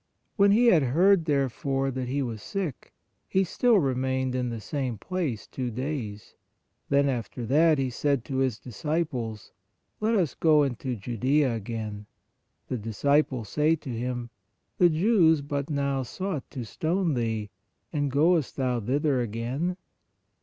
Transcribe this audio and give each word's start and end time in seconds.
When 0.35 0.49
He 0.49 0.65
had 0.65 0.81
heard, 0.81 1.25
therefore, 1.25 1.91
that 1.91 2.07
he 2.07 2.23
was 2.23 2.41
sick, 2.41 2.91
He 3.29 3.43
still 3.43 3.77
remained 3.77 4.33
in 4.33 4.49
the 4.49 4.59
same 4.59 4.97
place 4.97 5.45
two 5.45 5.69
days. 5.69 6.33
Then 6.89 7.07
after 7.07 7.45
that, 7.45 7.77
He 7.77 7.91
said 7.91 8.25
to 8.25 8.37
His 8.37 8.57
disciples: 8.57 9.51
Let 9.99 10.15
us 10.15 10.33
go 10.33 10.63
into 10.63 10.95
Judea 10.95 11.53
again. 11.53 12.07
The 12.67 12.79
disciples 12.79 13.49
say 13.49 13.75
to 13.75 13.91
Him: 13.91 14.31
The 14.79 14.89
Jews 14.89 15.41
but 15.43 15.69
now 15.69 16.01
sought 16.01 16.49
to 16.49 16.65
stone 16.65 17.13
Thee; 17.13 17.51
and 17.93 18.09
goest 18.09 18.55
Thou 18.55 18.79
thither 18.79 19.21
again? 19.21 19.77